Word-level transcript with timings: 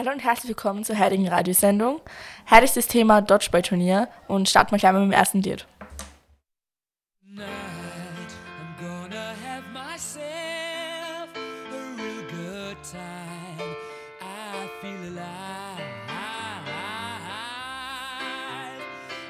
Hallo 0.00 0.12
und 0.12 0.24
herzlich 0.24 0.48
willkommen 0.48 0.82
zur 0.82 0.98
heutigen 0.98 1.28
Radiosendung. 1.28 2.00
Heute 2.50 2.64
ist 2.64 2.74
das 2.74 2.86
Thema 2.86 3.20
Dodgeball-Turnier 3.20 4.08
und 4.28 4.48
starten 4.48 4.70
wir 4.70 4.78
gleich 4.78 4.92
mal 4.94 5.04
mit 5.04 5.12
dem 5.12 5.18
ersten 5.18 5.42
Lied. 5.42 5.66
Night, 7.22 7.60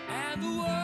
I'm 0.08 0.79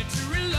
wanted 0.00 0.16
to 0.16 0.49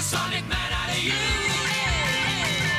supersonic 0.00 0.48
man 0.48 0.72
out 0.72 0.90
of 0.90 1.02
you. 1.02 1.10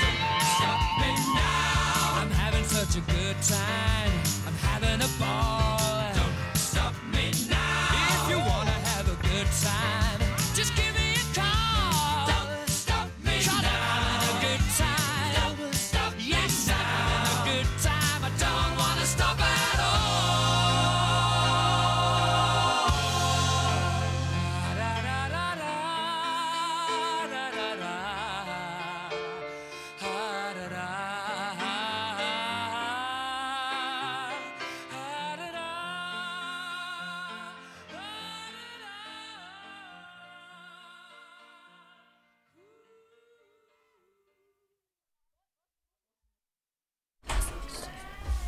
Don't 0.02 0.42
stop 0.56 0.80
me 1.02 1.12
now. 1.36 2.22
I'm 2.22 2.32
having 2.32 2.64
such 2.64 2.96
a 2.96 3.02
good 3.12 3.36
time. 3.42 4.12
I'm 4.48 4.54
having 4.70 5.02
a 5.02 5.10
ball. 5.20 6.14
Don't 6.16 6.58
stop 6.58 6.94
me 7.14 7.32
now. 7.50 8.24
If 8.24 8.30
you 8.30 8.38
wanna 8.38 8.72
have 8.72 9.08
a 9.10 9.18
good 9.28 9.48
time, 9.62 10.20
just 10.56 10.74
give 10.78 10.94
me 10.96 10.99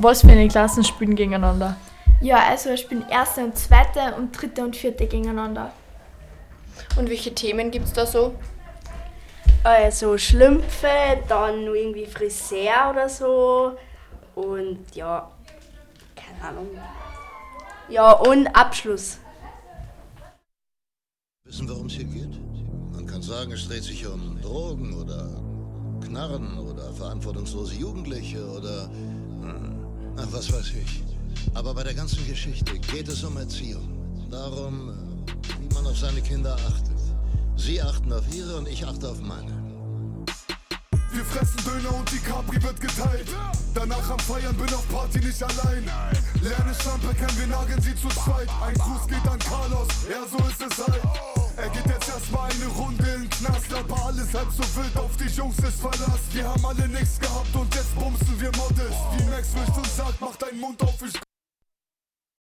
Was 0.04 0.22
für 0.22 0.32
eine 0.32 0.48
Klassen 0.48 0.84
spielen 0.84 1.16
gegeneinander? 1.16 1.76
Ja, 2.22 2.38
also 2.50 2.70
wir 2.72 2.78
spielen 2.78 3.06
erste 3.08 3.44
und 3.44 3.56
zweite 3.56 4.16
und 4.18 4.32
dritte 4.32 4.64
und 4.64 4.76
vierte 4.76 5.06
gegeneinander. 5.06 5.72
Und 6.98 7.08
welche 7.08 7.36
Themen 7.36 7.70
gibt 7.70 7.86
es 7.86 7.94
da 7.94 8.08
so? 8.08 8.34
Also 9.64 10.18
Schlümpfe, 10.18 10.88
dann 11.28 11.66
nur 11.66 11.76
irgendwie 11.76 12.08
Friseur 12.08 12.90
oder 12.90 13.08
so. 13.08 13.78
Und 14.34 14.80
ja, 14.96 15.30
keine 16.16 16.50
Ahnung. 16.50 16.68
Ja, 17.88 18.14
und 18.14 18.48
Abschluss. 18.56 19.20
Wissen, 21.44 21.70
worum 21.70 21.86
es 21.86 21.94
hier 21.94 22.06
geht? 22.06 22.40
Man 22.92 23.06
kann 23.06 23.22
sagen, 23.22 23.52
es 23.52 23.68
dreht 23.68 23.84
sich 23.84 24.08
um 24.08 24.42
Drogen 24.42 25.00
oder 25.00 25.30
Knarren 26.04 26.58
oder 26.58 26.92
verantwortungslose 26.92 27.76
Jugendliche 27.76 28.44
oder 28.50 28.90
ach, 30.18 30.28
was 30.32 30.52
weiß 30.52 30.72
ich. 30.82 31.04
Aber 31.54 31.74
bei 31.74 31.84
der 31.84 31.94
ganzen 31.94 32.26
Geschichte 32.28 32.78
geht 32.80 33.08
es 33.08 33.24
um 33.24 33.38
Erziehung. 33.38 33.88
Darum, 34.30 34.90
äh, 34.90 35.62
wie 35.62 35.74
man 35.74 35.86
auf 35.88 35.98
seine 35.98 36.22
Kinder 36.22 36.56
achtet. 36.56 36.92
Sie 37.58 37.82
achten 37.82 38.12
auf 38.14 38.24
ihre 38.34 38.58
und 38.58 38.68
ich 38.68 38.86
achte 38.86 39.10
auf 39.10 39.22
meine. 39.22 39.52
Wir 41.14 41.26
fressen 41.26 41.60
Döner 41.66 41.94
und 41.94 42.10
die 42.10 42.20
Capri 42.20 42.62
wird 42.64 42.80
geteilt. 42.80 43.28
Danach 43.74 44.10
am 44.10 44.20
Feiern 44.20 44.56
bin 44.56 44.74
auf 44.74 44.88
Party 44.88 45.20
nicht 45.20 45.44
allein. 45.44 45.84
Lerne 46.42 46.74
Schlampe 46.82 47.14
kennen, 47.14 47.38
wir 47.38 47.48
nageln 47.48 47.82
sie 47.82 47.96
zu 47.96 48.08
zweit. 48.08 48.48
Ein 48.66 48.74
Gruß 48.76 49.08
geht 49.08 49.28
an 49.30 49.40
Carlos, 49.40 49.88
ja 50.10 50.24
so 50.26 50.38
ist 50.48 50.62
es 50.62 50.88
halt. 50.88 51.02
Er 51.58 51.70
geht 51.70 51.86
jetzt 51.86 52.10
erstmal 52.10 52.50
eine 52.50 52.68
Runde 52.68 53.04
in 53.04 53.22
den 53.22 53.30
Knast, 53.30 53.74
aber 53.74 54.06
alles 54.06 54.34
halb 54.34 54.52
so 54.52 54.64
wild, 54.76 54.98
auf 54.98 55.11
Jungs 55.38 55.58
ist 55.60 55.80
Verlass. 55.80 56.20
Wir 56.34 56.48
haben 56.48 56.66
alle 56.66 56.88
nichts 56.88 57.20
gehabt 57.20 57.56
und 57.56 57.74
jetzt 57.74 57.96
bumsen 57.96 58.40
wir 58.40 58.52
Models. 58.58 58.96
Wie 59.18 59.24
Max 59.30 59.54
wischt 59.54 59.78
und 59.78 59.88
sagt, 59.88 60.20
mach 60.20 60.36
deinen 60.36 60.60
Mund 60.60 60.82
auf, 60.82 61.02
ich 61.02 61.31